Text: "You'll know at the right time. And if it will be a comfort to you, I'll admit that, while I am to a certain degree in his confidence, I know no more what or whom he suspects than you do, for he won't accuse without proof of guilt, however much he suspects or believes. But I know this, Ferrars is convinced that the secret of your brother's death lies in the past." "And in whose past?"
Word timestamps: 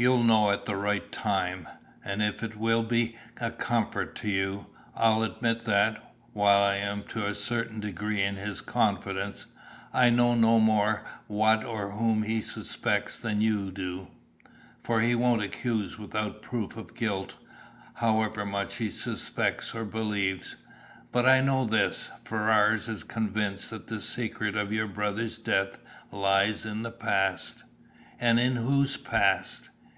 "You'll 0.00 0.22
know 0.22 0.52
at 0.52 0.64
the 0.64 0.76
right 0.76 1.10
time. 1.10 1.66
And 2.04 2.22
if 2.22 2.44
it 2.44 2.56
will 2.56 2.84
be 2.84 3.16
a 3.40 3.50
comfort 3.50 4.14
to 4.18 4.28
you, 4.28 4.68
I'll 4.94 5.24
admit 5.24 5.62
that, 5.64 6.14
while 6.32 6.62
I 6.62 6.76
am 6.76 7.02
to 7.08 7.26
a 7.26 7.34
certain 7.34 7.80
degree 7.80 8.22
in 8.22 8.36
his 8.36 8.60
confidence, 8.60 9.46
I 9.92 10.10
know 10.10 10.36
no 10.36 10.60
more 10.60 11.04
what 11.26 11.64
or 11.64 11.90
whom 11.90 12.22
he 12.22 12.40
suspects 12.42 13.18
than 13.18 13.40
you 13.40 13.72
do, 13.72 14.06
for 14.84 15.00
he 15.00 15.16
won't 15.16 15.42
accuse 15.42 15.98
without 15.98 16.42
proof 16.42 16.76
of 16.76 16.94
guilt, 16.94 17.34
however 17.94 18.46
much 18.46 18.76
he 18.76 18.92
suspects 18.92 19.74
or 19.74 19.84
believes. 19.84 20.54
But 21.10 21.28
I 21.28 21.40
know 21.40 21.64
this, 21.64 22.08
Ferrars 22.22 22.88
is 22.88 23.02
convinced 23.02 23.70
that 23.70 23.88
the 23.88 24.00
secret 24.00 24.54
of 24.54 24.72
your 24.72 24.86
brother's 24.86 25.38
death 25.38 25.76
lies 26.12 26.64
in 26.64 26.84
the 26.84 26.92
past." 26.92 27.64
"And 28.20 28.38
in 28.38 28.54
whose 28.54 28.96
past?" 28.96 29.70